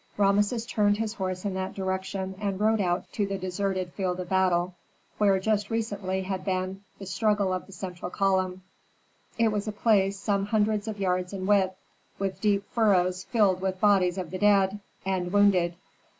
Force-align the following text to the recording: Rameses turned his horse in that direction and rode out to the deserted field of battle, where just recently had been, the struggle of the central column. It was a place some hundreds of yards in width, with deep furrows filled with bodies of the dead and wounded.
Rameses 0.17 0.65
turned 0.65 0.97
his 0.97 1.13
horse 1.13 1.45
in 1.45 1.53
that 1.53 1.75
direction 1.75 2.33
and 2.39 2.59
rode 2.59 2.81
out 2.81 3.05
to 3.11 3.27
the 3.27 3.37
deserted 3.37 3.93
field 3.93 4.19
of 4.19 4.29
battle, 4.29 4.73
where 5.19 5.39
just 5.39 5.69
recently 5.69 6.23
had 6.23 6.43
been, 6.43 6.81
the 6.97 7.05
struggle 7.05 7.53
of 7.53 7.67
the 7.67 7.71
central 7.71 8.09
column. 8.09 8.63
It 9.37 9.49
was 9.51 9.67
a 9.67 9.71
place 9.71 10.17
some 10.17 10.47
hundreds 10.47 10.87
of 10.87 10.99
yards 10.99 11.33
in 11.33 11.45
width, 11.45 11.75
with 12.17 12.41
deep 12.41 12.65
furrows 12.71 13.25
filled 13.25 13.61
with 13.61 13.79
bodies 13.79 14.17
of 14.17 14.31
the 14.31 14.39
dead 14.39 14.79
and 15.05 15.31
wounded. 15.31 15.75